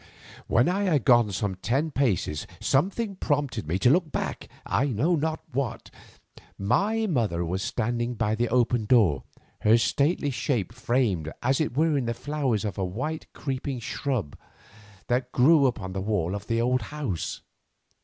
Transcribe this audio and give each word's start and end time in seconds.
When 0.47 0.67
I 0.67 0.85
had 0.85 1.05
gone 1.05 1.31
some 1.31 1.53
ten 1.53 1.91
paces 1.91 2.47
something 2.59 3.17
prompted 3.17 3.67
me 3.67 3.77
to 3.77 3.91
look 3.91 4.11
back, 4.11 4.47
I 4.65 4.87
know 4.87 5.15
not 5.15 5.41
what. 5.51 5.91
My 6.57 7.05
mother 7.05 7.45
was 7.45 7.61
standing 7.61 8.15
by 8.15 8.33
the 8.33 8.49
open 8.49 8.85
door, 8.85 9.25
her 9.59 9.77
stately 9.77 10.31
shape 10.31 10.73
framed 10.73 11.31
as 11.43 11.61
it 11.61 11.77
were 11.77 11.95
in 11.99 12.05
the 12.05 12.15
flowers 12.15 12.65
of 12.65 12.79
a 12.79 12.83
white 12.83 13.31
creeping 13.33 13.77
shrub 13.77 14.35
that 15.05 15.31
grew 15.31 15.67
upon 15.67 15.93
the 15.93 16.01
wall 16.01 16.33
of 16.33 16.47
the 16.47 16.59
old 16.59 16.81
house. 16.81 17.43